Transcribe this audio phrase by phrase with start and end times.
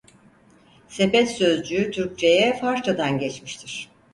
[0.87, 3.89] Sepet sözcüğü Türkçeye Farsçadan geçmiştir.